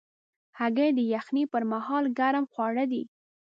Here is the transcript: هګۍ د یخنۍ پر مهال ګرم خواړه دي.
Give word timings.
هګۍ 0.59 0.89
د 0.97 0.99
یخنۍ 1.13 1.43
پر 1.51 1.63
مهال 1.71 2.05
ګرم 2.19 2.45
خواړه 2.51 2.85
دي. 2.91 3.03